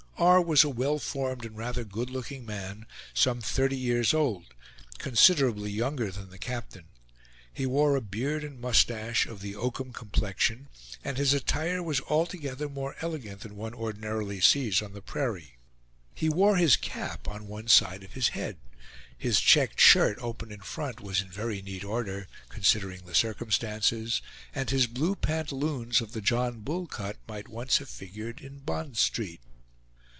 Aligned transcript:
R. 0.17 0.39
was 0.39 0.63
a 0.63 0.69
well 0.69 0.99
formed 0.99 1.45
and 1.47 1.57
rather 1.57 1.83
good 1.83 2.11
looking 2.11 2.45
man, 2.45 2.85
some 3.11 3.41
thirty 3.41 3.75
years 3.75 4.13
old; 4.13 4.53
considerably 4.99 5.71
younger 5.71 6.11
than 6.11 6.29
the 6.29 6.37
captain. 6.37 6.89
He 7.51 7.65
wore 7.65 7.95
a 7.95 8.01
beard 8.01 8.43
and 8.43 8.59
mustache 8.61 9.25
of 9.25 9.41
the 9.41 9.55
oakum 9.55 9.93
complexion, 9.93 10.67
and 11.03 11.17
his 11.17 11.33
attire 11.33 11.81
was 11.81 12.01
altogether 12.01 12.69
more 12.69 12.95
elegant 13.01 13.41
than 13.41 13.55
one 13.55 13.73
ordinarily 13.73 14.39
sees 14.41 14.79
on 14.83 14.93
the 14.93 15.01
prairie. 15.01 15.57
He 16.13 16.29
wore 16.29 16.55
his 16.57 16.75
cap 16.77 17.27
on 17.27 17.47
one 17.47 17.67
side 17.67 18.03
of 18.03 18.13
his 18.13 18.27
head; 18.27 18.57
his 19.17 19.41
checked 19.41 19.81
shirt, 19.81 20.19
open 20.19 20.51
in 20.51 20.61
front, 20.61 21.01
was 21.01 21.21
in 21.21 21.29
very 21.29 21.63
neat 21.63 21.83
order, 21.83 22.27
considering 22.47 23.07
the 23.07 23.15
circumstances, 23.15 24.21
and 24.53 24.69
his 24.69 24.85
blue 24.85 25.15
pantaloons, 25.15 25.99
of 25.99 26.11
the 26.11 26.21
John 26.21 26.59
Bull 26.59 26.85
cut, 26.85 27.17
might 27.27 27.47
once 27.47 27.79
have 27.79 27.89
figured 27.89 28.39
in 28.39 28.59
Bond 28.59 28.97
Street. 28.99 29.41